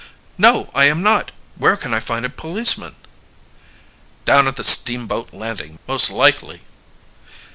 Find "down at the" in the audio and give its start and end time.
4.25-4.63